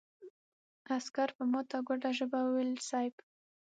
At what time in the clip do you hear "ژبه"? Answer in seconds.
2.17-2.39